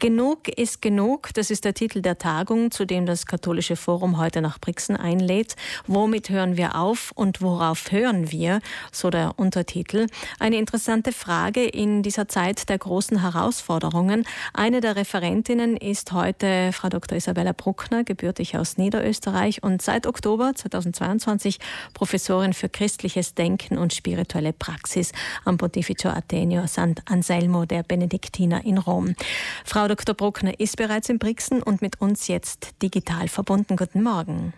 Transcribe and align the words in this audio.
Genug 0.00 0.46
ist 0.56 0.80
genug, 0.80 1.30
das 1.34 1.50
ist 1.50 1.64
der 1.64 1.74
Titel 1.74 2.02
der 2.02 2.18
Tagung, 2.18 2.70
zu 2.70 2.84
dem 2.84 3.04
das 3.04 3.26
Katholische 3.26 3.74
Forum 3.74 4.16
heute 4.16 4.40
nach 4.40 4.60
Brixen 4.60 4.94
einlädt. 4.94 5.56
Womit 5.88 6.30
hören 6.30 6.56
wir 6.56 6.76
auf 6.76 7.10
und 7.16 7.42
worauf 7.42 7.90
hören 7.90 8.30
wir? 8.30 8.60
So 8.92 9.10
der 9.10 9.32
Untertitel. 9.40 10.06
Eine 10.38 10.58
interessante 10.58 11.10
Frage 11.10 11.64
in 11.64 12.04
dieser 12.04 12.28
Zeit 12.28 12.68
der 12.68 12.78
großen 12.78 13.22
Herausforderungen. 13.22 14.24
Eine 14.54 14.80
der 14.80 14.94
Referentinnen 14.94 15.76
ist 15.76 16.12
heute 16.12 16.70
Frau 16.72 16.90
Dr. 16.90 17.18
Isabella 17.18 17.50
Bruckner, 17.52 18.04
gebürtig 18.04 18.56
aus 18.56 18.76
Niederösterreich 18.76 19.64
und 19.64 19.82
seit 19.82 20.06
Oktober 20.06 20.52
2022 20.54 21.58
Professorin 21.92 22.52
für 22.52 22.68
christliches 22.68 23.34
Denken 23.34 23.76
und 23.76 23.92
spirituelle 23.92 24.52
Praxis 24.52 25.10
am 25.44 25.58
Pontificio 25.58 26.10
Ateneo 26.10 26.68
St. 26.68 27.02
Anselmo 27.06 27.64
der 27.64 27.82
Benediktiner 27.82 28.64
in 28.64 28.78
Rom. 28.78 29.16
Frau 29.64 29.87
Frau 29.88 29.94
Dr. 29.94 30.14
Bruckner 30.14 30.60
ist 30.60 30.76
bereits 30.76 31.08
in 31.08 31.18
Brixen 31.18 31.62
und 31.62 31.80
mit 31.80 31.98
uns 31.98 32.28
jetzt 32.28 32.74
digital 32.82 33.26
verbunden. 33.26 33.74
Guten 33.74 34.02
Morgen. 34.02 34.52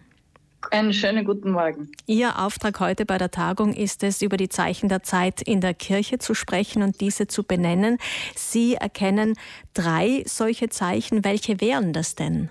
Einen 0.72 0.92
schönen 0.92 1.24
guten 1.24 1.52
Morgen. 1.52 1.92
Ihr 2.06 2.40
Auftrag 2.40 2.80
heute 2.80 3.06
bei 3.06 3.16
der 3.16 3.30
Tagung 3.30 3.72
ist 3.72 4.02
es, 4.02 4.22
über 4.22 4.36
die 4.36 4.48
Zeichen 4.48 4.88
der 4.88 5.04
Zeit 5.04 5.40
in 5.40 5.60
der 5.60 5.72
Kirche 5.72 6.18
zu 6.18 6.34
sprechen 6.34 6.82
und 6.82 7.00
diese 7.00 7.28
zu 7.28 7.44
benennen. 7.44 7.98
Sie 8.34 8.74
erkennen 8.74 9.34
drei 9.72 10.24
solche 10.26 10.68
Zeichen. 10.68 11.22
Welche 11.22 11.60
wären 11.60 11.92
das 11.92 12.16
denn? 12.16 12.50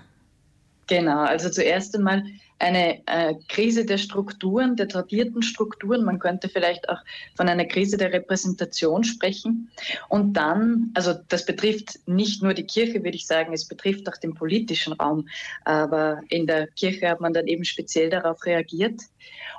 Genau, 0.90 1.20
also 1.20 1.48
zuerst 1.48 1.94
einmal 1.94 2.24
eine 2.58 3.00
äh, 3.06 3.34
Krise 3.48 3.86
der 3.86 3.96
Strukturen, 3.96 4.74
der 4.74 4.88
tradierten 4.88 5.40
Strukturen. 5.40 6.04
Man 6.04 6.18
könnte 6.18 6.48
vielleicht 6.48 6.88
auch 6.88 6.98
von 7.36 7.48
einer 7.48 7.64
Krise 7.64 7.96
der 7.96 8.12
Repräsentation 8.12 9.04
sprechen. 9.04 9.70
Und 10.08 10.32
dann, 10.32 10.90
also 10.94 11.14
das 11.28 11.46
betrifft 11.46 12.00
nicht 12.06 12.42
nur 12.42 12.54
die 12.54 12.66
Kirche, 12.66 13.04
würde 13.04 13.16
ich 13.16 13.28
sagen, 13.28 13.52
es 13.52 13.68
betrifft 13.68 14.08
auch 14.08 14.16
den 14.16 14.34
politischen 14.34 14.92
Raum. 14.94 15.28
Aber 15.64 16.22
in 16.28 16.48
der 16.48 16.66
Kirche 16.66 17.08
hat 17.08 17.20
man 17.20 17.32
dann 17.32 17.46
eben 17.46 17.64
speziell 17.64 18.10
darauf 18.10 18.44
reagiert. 18.44 19.00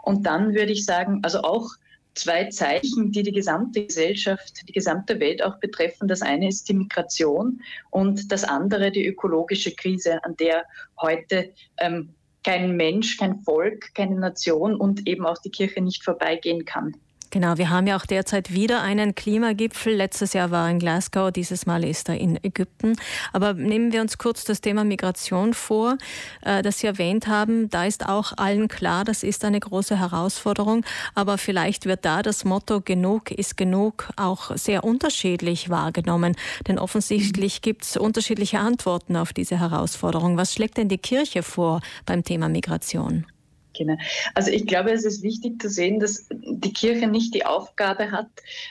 Und 0.03 0.25
dann 0.25 0.53
würde 0.53 0.73
ich 0.73 0.83
sagen, 0.83 1.21
also 1.23 1.43
auch 1.43 1.69
zwei 2.13 2.45
Zeichen, 2.49 3.11
die 3.11 3.23
die 3.23 3.31
gesamte 3.31 3.85
Gesellschaft, 3.85 4.67
die 4.67 4.73
gesamte 4.73 5.19
Welt 5.19 5.41
auch 5.41 5.57
betreffen. 5.59 6.07
Das 6.07 6.21
eine 6.21 6.47
ist 6.47 6.67
die 6.67 6.73
Migration 6.73 7.61
und 7.89 8.31
das 8.31 8.43
andere 8.43 8.91
die 8.91 9.05
ökologische 9.05 9.73
Krise, 9.73 10.23
an 10.23 10.35
der 10.37 10.65
heute 10.99 11.53
ähm, 11.77 12.13
kein 12.43 12.75
Mensch, 12.75 13.17
kein 13.17 13.39
Volk, 13.41 13.93
keine 13.93 14.19
Nation 14.19 14.75
und 14.75 15.07
eben 15.07 15.25
auch 15.25 15.37
die 15.37 15.51
Kirche 15.51 15.81
nicht 15.81 16.03
vorbeigehen 16.03 16.65
kann. 16.65 16.95
Genau, 17.31 17.57
wir 17.57 17.69
haben 17.69 17.87
ja 17.87 17.95
auch 17.95 18.05
derzeit 18.05 18.51
wieder 18.51 18.81
einen 18.81 19.15
Klimagipfel. 19.15 19.93
Letztes 19.93 20.33
Jahr 20.33 20.51
war 20.51 20.67
er 20.67 20.71
in 20.71 20.79
Glasgow, 20.79 21.31
dieses 21.31 21.65
Mal 21.65 21.85
ist 21.85 22.09
er 22.09 22.17
in 22.17 22.37
Ägypten. 22.43 22.97
Aber 23.31 23.53
nehmen 23.53 23.93
wir 23.93 24.01
uns 24.01 24.17
kurz 24.17 24.43
das 24.43 24.59
Thema 24.59 24.83
Migration 24.83 25.53
vor, 25.53 25.97
äh, 26.41 26.61
das 26.61 26.79
Sie 26.79 26.87
erwähnt 26.87 27.27
haben. 27.27 27.69
Da 27.69 27.85
ist 27.85 28.05
auch 28.05 28.33
allen 28.35 28.67
klar, 28.67 29.05
das 29.05 29.23
ist 29.23 29.45
eine 29.45 29.61
große 29.61 29.97
Herausforderung. 29.97 30.83
Aber 31.15 31.37
vielleicht 31.37 31.85
wird 31.85 32.03
da 32.03 32.21
das 32.21 32.43
Motto 32.43 32.81
genug 32.81 33.31
ist 33.31 33.55
genug 33.55 34.09
auch 34.17 34.57
sehr 34.57 34.83
unterschiedlich 34.83 35.69
wahrgenommen. 35.69 36.35
Denn 36.67 36.77
offensichtlich 36.77 37.61
gibt 37.61 37.85
es 37.85 37.95
unterschiedliche 37.95 38.59
Antworten 38.59 39.15
auf 39.15 39.31
diese 39.31 39.57
Herausforderung. 39.57 40.35
Was 40.35 40.53
schlägt 40.53 40.75
denn 40.75 40.89
die 40.89 40.97
Kirche 40.97 41.43
vor 41.43 41.79
beim 42.05 42.25
Thema 42.25 42.49
Migration? 42.49 43.25
Genau. 43.81 43.97
Also 44.35 44.51
ich 44.51 44.67
glaube, 44.67 44.91
es 44.91 45.05
ist 45.05 45.23
wichtig 45.23 45.59
zu 45.59 45.67
sehen, 45.67 45.99
dass 45.99 46.27
die 46.29 46.71
Kirche 46.71 47.07
nicht 47.07 47.33
die 47.33 47.47
Aufgabe 47.47 48.11
hat, 48.11 48.27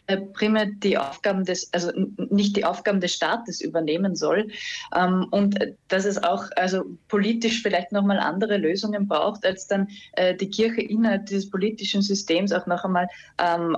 äh, 0.07 0.19
primär 0.19 0.67
die 0.67 0.99
Aufgaben 0.99 1.45
des, 1.45 1.69
also 1.73 1.91
nicht 2.31 2.57
die 2.57 2.65
Aufgaben 2.65 3.01
des 3.01 3.13
Staates 3.13 3.61
übernehmen 3.61 4.15
soll 4.15 4.53
ähm, 4.95 5.27
und 5.33 5.59
dass 5.89 6.05
es 6.05 6.23
auch 6.23 6.45
also 6.55 6.85
politisch 7.09 7.61
vielleicht 7.61 7.91
nochmal 7.91 8.21
andere 8.21 8.57
Lösungen 8.57 9.09
braucht, 9.09 9.45
als 9.45 9.67
dann 9.67 9.89
äh, 10.13 10.37
die 10.37 10.49
Kirche 10.49 10.83
innerhalb 10.83 11.27
dieses 11.27 11.51
politischen 11.51 12.03
Systems 12.03 12.53
auch 12.53 12.69
noch 12.69 12.85
einmal 12.85 13.09
ähm, 13.39 13.77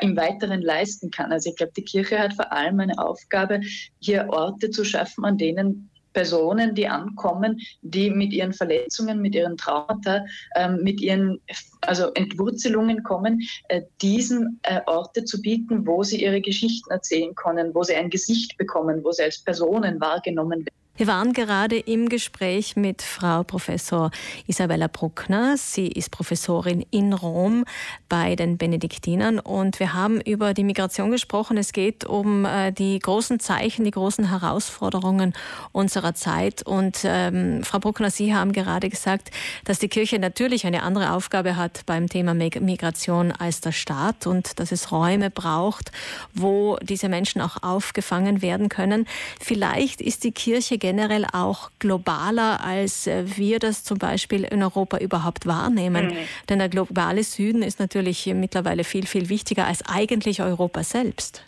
im 0.00 0.16
Weiteren 0.16 0.62
leisten 0.62 1.10
kann. 1.10 1.32
Also 1.32 1.50
ich 1.50 1.56
glaube, 1.56 1.72
die 1.76 1.84
Kirche 1.84 2.20
hat 2.20 2.34
vor 2.34 2.52
allem 2.52 2.78
eine 2.78 2.96
Aufgabe, 2.98 3.62
hier 3.98 4.28
Orte 4.28 4.70
zu 4.70 4.84
schaffen, 4.84 5.24
an 5.24 5.38
denen 5.38 5.90
Personen, 6.16 6.74
die 6.74 6.88
ankommen, 6.88 7.60
die 7.82 8.10
mit 8.10 8.32
ihren 8.32 8.54
Verletzungen, 8.54 9.20
mit 9.20 9.34
ihren 9.34 9.58
Traumata, 9.58 10.24
ähm, 10.56 10.82
mit 10.82 11.02
ihren 11.02 11.42
also 11.82 12.10
Entwurzelungen 12.14 13.02
kommen, 13.02 13.42
äh, 13.68 13.82
diesen 14.00 14.58
äh, 14.62 14.80
Orte 14.86 15.24
zu 15.24 15.42
bieten, 15.42 15.86
wo 15.86 16.02
sie 16.02 16.22
ihre 16.22 16.40
Geschichten 16.40 16.90
erzählen 16.90 17.34
können, 17.34 17.74
wo 17.74 17.82
sie 17.82 17.94
ein 17.94 18.08
Gesicht 18.08 18.56
bekommen, 18.56 19.04
wo 19.04 19.12
sie 19.12 19.24
als 19.24 19.44
Personen 19.44 20.00
wahrgenommen 20.00 20.60
werden. 20.60 20.75
Wir 20.96 21.08
waren 21.08 21.34
gerade 21.34 21.76
im 21.78 22.08
Gespräch 22.08 22.74
mit 22.74 23.02
Frau 23.02 23.42
Professor 23.42 24.10
Isabella 24.46 24.86
Bruckner. 24.86 25.58
Sie 25.58 25.88
ist 25.88 26.10
Professorin 26.10 26.86
in 26.90 27.12
Rom 27.12 27.66
bei 28.08 28.34
den 28.34 28.56
Benediktinern 28.56 29.38
und 29.38 29.78
wir 29.78 29.92
haben 29.92 30.22
über 30.22 30.54
die 30.54 30.64
Migration 30.64 31.10
gesprochen. 31.10 31.58
Es 31.58 31.74
geht 31.74 32.06
um 32.06 32.46
äh, 32.46 32.72
die 32.72 32.98
großen 32.98 33.40
Zeichen, 33.40 33.84
die 33.84 33.90
großen 33.90 34.30
Herausforderungen 34.30 35.34
unserer 35.72 36.14
Zeit. 36.14 36.62
Und 36.62 37.00
ähm, 37.04 37.62
Frau 37.62 37.78
Bruckner, 37.78 38.10
Sie 38.10 38.34
haben 38.34 38.52
gerade 38.52 38.88
gesagt, 38.88 39.30
dass 39.66 39.78
die 39.78 39.88
Kirche 39.88 40.18
natürlich 40.18 40.64
eine 40.64 40.82
andere 40.82 41.12
Aufgabe 41.12 41.56
hat 41.56 41.84
beim 41.84 42.08
Thema 42.08 42.32
Migration 42.32 43.32
als 43.32 43.60
der 43.60 43.72
Staat 43.72 44.26
und 44.26 44.58
dass 44.60 44.72
es 44.72 44.90
Räume 44.92 45.28
braucht, 45.28 45.92
wo 46.32 46.78
diese 46.80 47.10
Menschen 47.10 47.42
auch 47.42 47.62
aufgefangen 47.62 48.40
werden 48.40 48.70
können. 48.70 49.06
Vielleicht 49.38 50.00
ist 50.00 50.24
die 50.24 50.32
Kirche 50.32 50.78
generell 50.86 51.26
auch 51.32 51.70
globaler, 51.80 52.62
als 52.62 53.08
äh, 53.08 53.24
wir 53.36 53.58
das 53.58 53.82
zum 53.82 53.98
Beispiel 53.98 54.44
in 54.44 54.62
Europa 54.62 54.98
überhaupt 54.98 55.44
wahrnehmen. 55.44 56.06
Mhm. 56.06 56.16
Denn 56.48 56.60
der 56.60 56.68
globale 56.68 57.24
Süden 57.24 57.62
ist 57.62 57.80
natürlich 57.80 58.24
mittlerweile 58.26 58.84
viel, 58.84 59.04
viel 59.04 59.28
wichtiger 59.28 59.66
als 59.66 59.82
eigentlich 59.84 60.42
Europa 60.42 60.84
selbst. 60.84 61.42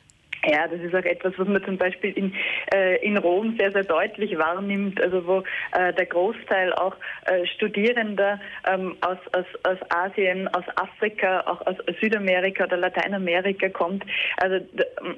Ja, 0.47 0.69
das 0.69 0.81
ist 0.81 0.95
auch 0.95 1.05
etwas, 1.05 1.35
was 1.37 1.49
man 1.49 1.65
zum 1.65 1.77
Beispiel 1.77 2.13
in, 2.13 2.33
äh, 2.73 2.97
in 3.05 3.17
Rom 3.17 3.57
sehr, 3.59 3.73
sehr 3.73 3.83
deutlich 3.83 4.39
wahrnimmt, 4.39 5.01
also 5.01 5.27
wo 5.27 5.43
äh, 5.73 5.93
der 5.93 6.07
Großteil 6.07 6.73
auch 6.75 6.95
äh, 7.27 7.45
Studierender 7.47 8.41
ähm, 8.69 8.97
aus, 9.01 9.19
aus, 9.33 9.47
aus 9.65 9.79
Asien, 9.91 10.47
aus 10.49 10.65
Afrika, 10.77 11.41
auch 11.41 11.67
aus 11.67 11.75
Südamerika 12.01 12.65
oder 12.65 12.77
Lateinamerika 12.77 13.69
kommt. 13.69 14.05
Also, 14.37 14.65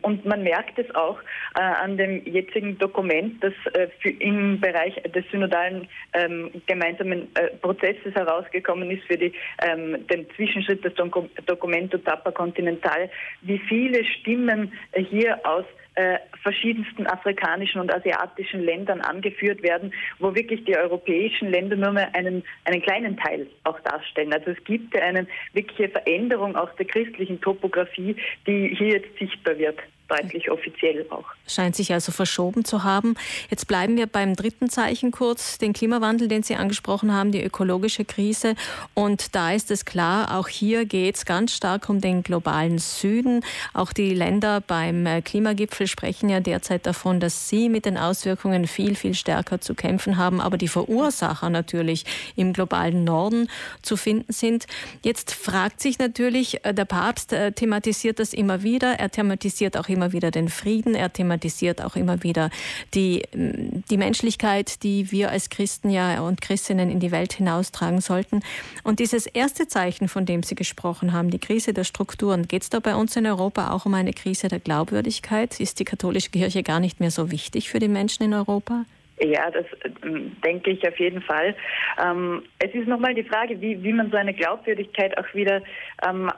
und 0.02 0.24
man 0.24 0.42
merkt 0.42 0.78
es 0.78 0.92
auch 0.94 1.18
äh, 1.54 1.60
an 1.60 1.98
dem 1.98 2.24
jetzigen 2.24 2.78
Dokument, 2.78 3.44
das 3.44 3.52
äh, 3.74 3.88
im 4.20 4.58
Bereich 4.58 4.94
des 5.02 5.24
synodalen 5.30 5.86
ähm, 6.14 6.50
gemeinsamen 6.66 7.28
äh, 7.34 7.48
Prozesses 7.60 8.14
herausgekommen 8.14 8.90
ist 8.90 9.04
für 9.04 9.18
die, 9.18 9.32
ähm, 9.62 10.06
den 10.08 10.26
Zwischenschritt 10.36 10.82
des 10.82 10.94
Documento 10.94 11.98
Tapa 11.98 12.30
Continental, 12.30 13.10
wie 13.42 13.58
viele 13.58 14.04
Stimmen 14.04 14.72
hier 15.10 15.38
aus 15.44 15.64
äh, 15.96 16.18
verschiedensten 16.42 17.06
afrikanischen 17.06 17.80
und 17.80 17.92
asiatischen 17.92 18.64
Ländern 18.64 19.00
angeführt 19.00 19.62
werden, 19.62 19.92
wo 20.18 20.34
wirklich 20.34 20.64
die 20.64 20.76
europäischen 20.76 21.50
Länder 21.50 21.76
nur 21.76 21.92
mehr 21.92 22.14
einen, 22.14 22.44
einen 22.64 22.80
kleinen 22.80 23.16
Teil 23.16 23.46
auch 23.64 23.78
darstellen. 23.80 24.32
Also 24.32 24.52
es 24.52 24.64
gibt 24.64 24.96
eine 24.96 25.26
wirkliche 25.52 25.88
Veränderung 25.88 26.56
auch 26.56 26.72
der 26.76 26.86
christlichen 26.86 27.40
Topografie, 27.40 28.16
die 28.46 28.74
hier 28.78 28.98
jetzt 28.98 29.18
sichtbar 29.18 29.58
wird 29.58 29.78
deutlich 30.10 30.50
offiziell 30.50 31.06
auch. 31.10 31.24
Scheint 31.46 31.76
sich 31.76 31.92
also 31.92 32.12
verschoben 32.12 32.64
zu 32.64 32.84
haben. 32.84 33.14
Jetzt 33.48 33.66
bleiben 33.66 33.96
wir 33.96 34.06
beim 34.06 34.34
dritten 34.34 34.68
Zeichen 34.68 35.10
kurz, 35.10 35.58
den 35.58 35.72
Klimawandel, 35.72 36.28
den 36.28 36.42
Sie 36.42 36.56
angesprochen 36.56 37.12
haben, 37.12 37.32
die 37.32 37.42
ökologische 37.42 38.04
Krise. 38.04 38.54
Und 38.94 39.34
da 39.34 39.52
ist 39.52 39.70
es 39.70 39.84
klar, 39.84 40.36
auch 40.36 40.48
hier 40.48 40.84
geht 40.84 41.16
es 41.16 41.24
ganz 41.24 41.54
stark 41.54 41.88
um 41.88 42.00
den 42.00 42.22
globalen 42.22 42.78
Süden. 42.78 43.44
Auch 43.72 43.92
die 43.92 44.14
Länder 44.14 44.60
beim 44.60 45.06
äh, 45.06 45.22
Klimagipfel 45.22 45.86
sprechen 45.86 46.28
ja 46.28 46.40
derzeit 46.40 46.86
davon, 46.86 47.20
dass 47.20 47.48
sie 47.48 47.68
mit 47.68 47.84
den 47.84 47.96
Auswirkungen 47.96 48.66
viel, 48.66 48.94
viel 48.94 49.14
stärker 49.14 49.60
zu 49.60 49.74
kämpfen 49.74 50.16
haben, 50.16 50.40
aber 50.40 50.56
die 50.56 50.68
Verursacher 50.68 51.50
natürlich 51.50 52.04
im 52.36 52.52
globalen 52.52 53.04
Norden 53.04 53.48
zu 53.82 53.96
finden 53.96 54.32
sind. 54.32 54.66
Jetzt 55.02 55.32
fragt 55.32 55.80
sich 55.80 55.98
natürlich, 55.98 56.64
äh, 56.64 56.74
der 56.74 56.84
Papst 56.84 57.32
äh, 57.32 57.52
thematisiert 57.52 58.18
das 58.18 58.32
immer 58.32 58.62
wieder, 58.62 58.98
er 58.98 59.10
thematisiert 59.10 59.76
auch 59.76 59.88
immer 59.88 59.99
immer 60.00 60.12
wieder 60.12 60.30
den 60.30 60.48
Frieden, 60.48 60.94
er 60.94 61.12
thematisiert 61.12 61.84
auch 61.84 61.94
immer 61.94 62.22
wieder 62.22 62.48
die, 62.94 63.22
die 63.34 63.96
Menschlichkeit, 63.98 64.82
die 64.82 65.12
wir 65.12 65.30
als 65.30 65.50
Christen 65.50 65.90
ja 65.90 66.20
und 66.22 66.40
Christinnen 66.40 66.90
in 66.90 67.00
die 67.00 67.12
Welt 67.12 67.34
hinaustragen 67.34 68.00
sollten. 68.00 68.40
Und 68.82 68.98
dieses 68.98 69.26
erste 69.26 69.68
Zeichen, 69.68 70.08
von 70.08 70.24
dem 70.24 70.42
Sie 70.42 70.54
gesprochen 70.54 71.12
haben, 71.12 71.30
die 71.30 71.38
Krise 71.38 71.74
der 71.74 71.84
Strukturen, 71.84 72.48
geht 72.48 72.62
es 72.62 72.70
da 72.70 72.80
bei 72.80 72.94
uns 72.94 73.14
in 73.16 73.26
Europa 73.26 73.72
auch 73.72 73.84
um 73.84 73.92
eine 73.92 74.14
Krise 74.14 74.48
der 74.48 74.58
Glaubwürdigkeit? 74.58 75.60
Ist 75.60 75.80
die 75.80 75.84
katholische 75.84 76.30
Kirche 76.30 76.62
gar 76.62 76.80
nicht 76.80 76.98
mehr 76.98 77.10
so 77.10 77.30
wichtig 77.30 77.68
für 77.68 77.78
die 77.78 77.88
Menschen 77.88 78.24
in 78.24 78.32
Europa? 78.32 78.86
Ja, 79.22 79.50
das 79.50 79.66
ähm, 80.02 80.34
denke 80.42 80.70
ich 80.70 80.86
auf 80.88 80.98
jeden 80.98 81.20
Fall. 81.20 81.54
Ähm, 82.02 82.42
es 82.58 82.72
ist 82.72 82.88
nochmal 82.88 83.14
die 83.14 83.22
Frage, 83.22 83.60
wie, 83.60 83.82
wie 83.82 83.92
man 83.92 84.10
so 84.10 84.16
eine 84.16 84.32
Glaubwürdigkeit 84.32 85.16
auch 85.18 85.34
wieder 85.34 85.60
ähm, 86.08 86.30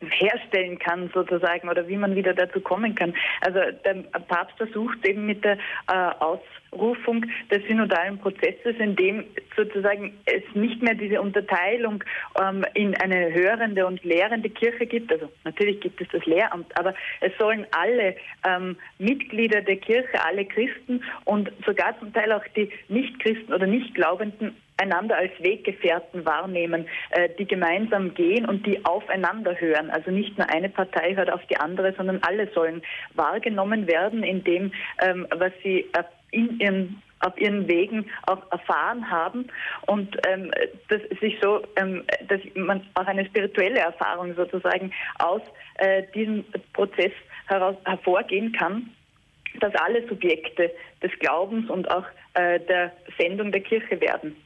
herstellen 0.00 0.78
kann 0.78 1.10
sozusagen 1.14 1.68
oder 1.68 1.88
wie 1.88 1.96
man 1.96 2.14
wieder 2.14 2.34
dazu 2.34 2.60
kommen 2.60 2.94
kann. 2.94 3.14
Also 3.40 3.60
der 3.84 3.94
Papst 4.20 4.56
versucht 4.56 5.06
eben 5.06 5.26
mit 5.26 5.44
der 5.44 5.58
äh, 5.88 6.10
Ausrufung 6.20 7.24
des 7.50 7.62
synodalen 7.66 8.18
Prozesses, 8.18 8.76
in 8.78 8.94
dem 8.96 9.24
sozusagen 9.56 10.12
es 10.26 10.42
nicht 10.54 10.82
mehr 10.82 10.94
diese 10.94 11.20
Unterteilung 11.20 12.04
ähm, 12.40 12.64
in 12.74 12.94
eine 12.96 13.32
hörende 13.32 13.86
und 13.86 14.04
lehrende 14.04 14.50
Kirche 14.50 14.86
gibt. 14.86 15.10
Also 15.12 15.30
natürlich 15.44 15.80
gibt 15.80 16.00
es 16.00 16.08
das 16.12 16.24
Lehramt, 16.26 16.76
aber 16.78 16.94
es 17.20 17.32
sollen 17.38 17.66
alle 17.70 18.16
ähm, 18.46 18.76
Mitglieder 18.98 19.62
der 19.62 19.76
Kirche, 19.76 20.22
alle 20.24 20.44
Christen 20.44 21.02
und 21.24 21.50
sogar 21.64 21.98
zum 21.98 22.12
Teil 22.12 22.32
auch 22.32 22.44
die 22.54 22.70
Nichtchristen 22.88 23.54
oder 23.54 23.66
Nichtglaubenden 23.66 24.54
einander 24.76 25.16
als 25.16 25.32
Weggefährten 25.38 26.24
wahrnehmen, 26.24 26.86
äh, 27.10 27.28
die 27.38 27.46
gemeinsam 27.46 28.14
gehen 28.14 28.46
und 28.46 28.66
die 28.66 28.84
aufeinander 28.84 29.58
hören. 29.58 29.90
Also 29.90 30.10
nicht 30.10 30.36
nur 30.36 30.48
eine 30.50 30.68
Partei 30.68 31.14
hört 31.14 31.30
auf 31.32 31.44
die 31.46 31.56
andere, 31.56 31.94
sondern 31.96 32.20
alle 32.22 32.50
sollen 32.52 32.82
wahrgenommen 33.14 33.86
werden 33.86 34.22
in 34.22 34.44
dem, 34.44 34.72
ähm, 35.00 35.26
was 35.34 35.52
sie 35.62 35.86
äh, 35.92 36.04
in 36.30 36.58
ihren 36.60 37.02
auf 37.20 37.38
ihren 37.40 37.66
Wegen 37.66 38.10
auch 38.26 38.42
erfahren 38.52 39.10
haben 39.10 39.46
und 39.86 40.16
ähm, 40.28 40.50
dass 40.88 41.00
sich 41.18 41.38
so, 41.40 41.62
ähm, 41.76 42.04
dass 42.28 42.40
man 42.54 42.86
auch 42.92 43.06
eine 43.06 43.24
spirituelle 43.24 43.80
Erfahrung 43.80 44.34
sozusagen 44.34 44.92
aus 45.18 45.40
äh, 45.78 46.02
diesem 46.14 46.44
Prozess 46.74 47.12
heraus 47.46 47.76
hervorgehen 47.86 48.52
kann, 48.52 48.90
dass 49.60 49.74
alle 49.76 50.06
Subjekte 50.06 50.70
des 51.02 51.10
Glaubens 51.18 51.70
und 51.70 51.90
auch 51.90 52.04
äh, 52.34 52.60
der 52.60 52.92
Sendung 53.18 53.50
der 53.50 53.62
Kirche 53.62 53.98
werden. 54.00 54.36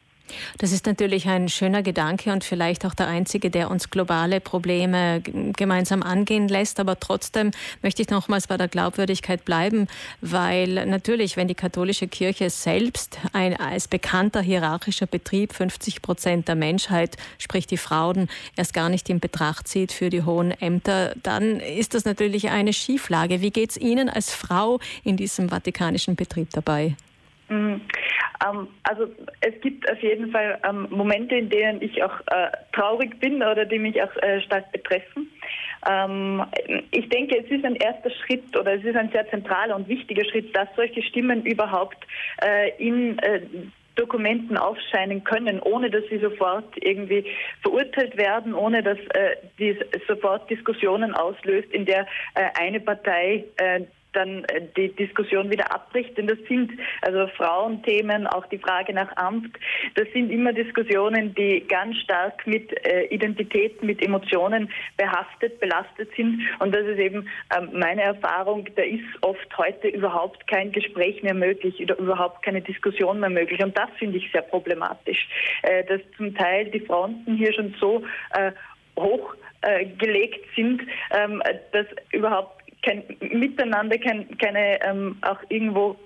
Das 0.58 0.72
ist 0.72 0.86
natürlich 0.86 1.28
ein 1.28 1.48
schöner 1.48 1.82
Gedanke 1.82 2.32
und 2.32 2.44
vielleicht 2.44 2.84
auch 2.84 2.94
der 2.94 3.08
einzige, 3.08 3.50
der 3.50 3.70
uns 3.70 3.90
globale 3.90 4.40
Probleme 4.40 5.20
gemeinsam 5.20 6.02
angehen 6.02 6.48
lässt. 6.48 6.80
Aber 6.80 6.98
trotzdem 6.98 7.50
möchte 7.82 8.02
ich 8.02 8.10
nochmals 8.10 8.46
bei 8.46 8.56
der 8.56 8.68
Glaubwürdigkeit 8.68 9.44
bleiben, 9.44 9.86
weil 10.20 10.86
natürlich, 10.86 11.36
wenn 11.36 11.48
die 11.48 11.54
katholische 11.54 12.08
Kirche 12.08 12.50
selbst 12.50 13.18
ein, 13.32 13.56
als 13.56 13.88
bekannter 13.88 14.40
hierarchischer 14.40 15.06
Betrieb 15.06 15.52
50 15.52 16.02
Prozent 16.02 16.48
der 16.48 16.54
Menschheit, 16.54 17.16
sprich 17.38 17.66
die 17.66 17.76
Frauen, 17.76 18.28
erst 18.56 18.74
gar 18.74 18.88
nicht 18.88 19.08
in 19.08 19.20
Betracht 19.20 19.68
zieht 19.68 19.92
für 19.92 20.10
die 20.10 20.22
hohen 20.22 20.50
Ämter, 20.50 21.14
dann 21.22 21.60
ist 21.60 21.94
das 21.94 22.04
natürlich 22.04 22.50
eine 22.50 22.72
Schieflage. 22.72 23.40
Wie 23.40 23.50
geht 23.50 23.70
es 23.70 23.76
Ihnen 23.76 24.08
als 24.08 24.32
Frau 24.32 24.80
in 25.04 25.16
diesem 25.16 25.48
vatikanischen 25.48 26.16
Betrieb 26.16 26.50
dabei? 26.52 26.96
Mhm. 27.50 27.80
Ähm, 28.46 28.68
also 28.84 29.08
es 29.40 29.60
gibt 29.60 29.90
auf 29.90 30.00
jeden 30.00 30.30
Fall 30.30 30.58
ähm, 30.66 30.86
Momente, 30.90 31.34
in 31.34 31.50
denen 31.50 31.82
ich 31.82 32.02
auch 32.02 32.18
äh, 32.28 32.50
traurig 32.72 33.18
bin 33.20 33.36
oder 33.36 33.64
die 33.64 33.78
mich 33.78 34.00
auch 34.02 34.16
äh, 34.22 34.40
stark 34.42 34.70
betreffen. 34.72 35.28
Ähm, 35.88 36.44
ich 36.92 37.08
denke, 37.08 37.38
es 37.38 37.50
ist 37.50 37.64
ein 37.64 37.76
erster 37.76 38.10
Schritt 38.10 38.56
oder 38.56 38.74
es 38.74 38.84
ist 38.84 38.96
ein 38.96 39.10
sehr 39.10 39.28
zentraler 39.30 39.76
und 39.76 39.88
wichtiger 39.88 40.24
Schritt, 40.24 40.54
dass 40.54 40.68
solche 40.76 41.02
Stimmen 41.02 41.44
überhaupt 41.44 41.98
äh, 42.42 42.70
in 42.78 43.18
äh, 43.18 43.40
Dokumenten 43.96 44.56
aufscheinen 44.56 45.24
können, 45.24 45.60
ohne 45.60 45.90
dass 45.90 46.04
sie 46.08 46.18
sofort 46.18 46.72
irgendwie 46.76 47.24
verurteilt 47.62 48.16
werden, 48.16 48.54
ohne 48.54 48.82
dass 48.82 48.98
äh, 48.98 49.36
dies 49.58 49.76
sofort 50.06 50.48
Diskussionen 50.48 51.14
auslöst, 51.14 51.70
in 51.72 51.84
der 51.84 52.06
äh, 52.34 52.48
eine 52.58 52.80
Partei 52.80 53.44
äh, 53.56 53.80
dann 54.12 54.44
äh, 54.44 54.62
die 54.76 54.94
Diskussion 54.94 55.50
wieder 55.50 55.72
abbricht. 55.72 56.16
Denn 56.16 56.26
das 56.26 56.38
sind 56.48 56.72
also 57.02 57.26
Frauenthemen, 57.36 58.26
auch 58.26 58.46
die 58.46 58.58
Frage 58.58 58.92
nach 58.92 59.16
Amt, 59.16 59.56
das 59.94 60.06
sind 60.12 60.30
immer 60.30 60.52
Diskussionen, 60.52 61.34
die 61.34 61.66
ganz 61.68 61.96
stark 61.98 62.46
mit 62.46 62.72
äh, 62.86 63.04
Identität, 63.06 63.82
mit 63.82 64.04
Emotionen 64.04 64.70
behaftet, 64.96 65.60
belastet 65.60 66.10
sind. 66.16 66.42
Und 66.58 66.74
das 66.74 66.86
ist 66.86 66.98
eben 66.98 67.28
ähm, 67.56 67.70
meine 67.72 68.02
Erfahrung, 68.02 68.68
da 68.76 68.82
ist 68.82 69.04
oft 69.22 69.58
heute 69.58 69.88
überhaupt 69.88 70.46
kein 70.48 70.72
Gespräch 70.72 71.22
mehr 71.22 71.34
möglich 71.34 71.80
oder 71.80 71.98
überhaupt 71.98 72.42
keine 72.42 72.60
Diskussion 72.60 73.20
mehr 73.20 73.30
möglich. 73.30 73.62
Und 73.62 73.76
das 73.76 73.90
finde 73.98 74.18
ich 74.18 74.30
sehr 74.32 74.42
problematisch, 74.42 75.28
äh, 75.62 75.84
dass 75.84 76.00
zum 76.16 76.34
Teil 76.34 76.66
die 76.66 76.80
Fronten 76.80 77.36
hier 77.36 77.52
schon 77.52 77.74
so 77.80 78.04
hoch 78.96 79.34
gelegt 79.98 80.46
sind, 80.56 80.80
ähm, 81.10 81.42
dass 81.72 81.86
überhaupt 82.12 82.59
kein 82.82 83.04
Miteinander, 83.20 83.98
kein, 83.98 84.26
keine 84.38 84.82
ähm, 84.84 85.16
auch 85.22 85.38
irgendwo 85.48 85.96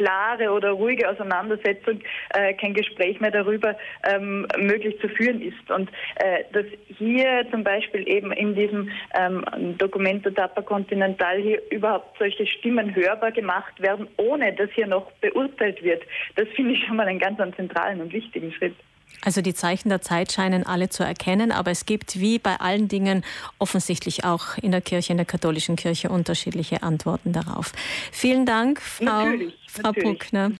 klare 0.00 0.50
oder 0.50 0.70
ruhige 0.70 1.08
Auseinandersetzung, 1.08 2.00
äh, 2.34 2.54
kein 2.54 2.72
Gespräch 2.72 3.20
mehr 3.20 3.30
darüber 3.30 3.76
ähm, 4.04 4.46
möglich 4.58 4.98
zu 5.00 5.08
führen 5.08 5.42
ist. 5.42 5.70
Und 5.70 5.90
äh, 6.16 6.44
dass 6.52 6.64
hier 6.96 7.46
zum 7.50 7.64
Beispiel 7.64 8.08
eben 8.08 8.32
in 8.32 8.54
diesem 8.54 8.90
ähm, 9.14 9.44
Documento 9.76 10.30
Tapa 10.30 10.62
Continental 10.62 11.38
hier 11.42 11.60
überhaupt 11.70 12.18
solche 12.18 12.46
Stimmen 12.46 12.94
hörbar 12.94 13.32
gemacht 13.32 13.80
werden, 13.80 14.08
ohne 14.16 14.54
dass 14.54 14.70
hier 14.70 14.86
noch 14.86 15.10
beurteilt 15.20 15.82
wird, 15.82 16.02
das 16.36 16.48
finde 16.56 16.74
ich 16.74 16.84
schon 16.86 16.96
mal 16.96 17.06
einen 17.06 17.18
ganz 17.18 17.38
zentralen 17.56 18.00
und 18.00 18.12
wichtigen 18.12 18.52
Schritt. 18.52 18.76
Also 19.22 19.42
die 19.42 19.54
Zeichen 19.54 19.90
der 19.90 20.00
Zeit 20.00 20.32
scheinen 20.32 20.64
alle 20.64 20.88
zu 20.88 21.04
erkennen, 21.04 21.52
aber 21.52 21.70
es 21.70 21.84
gibt 21.84 22.20
wie 22.20 22.38
bei 22.38 22.56
allen 22.56 22.88
Dingen 22.88 23.22
offensichtlich 23.58 24.24
auch 24.24 24.56
in 24.56 24.70
der 24.72 24.80
Kirche, 24.80 25.12
in 25.12 25.18
der 25.18 25.26
katholischen 25.26 25.76
Kirche 25.76 26.08
unterschiedliche 26.08 26.82
Antworten 26.82 27.32
darauf. 27.32 27.72
Vielen 28.12 28.46
Dank, 28.46 28.80
Frau, 28.80 29.04
natürlich, 29.04 29.54
Frau 29.68 29.82
natürlich. 29.82 30.18
Bruckner. 30.18 30.48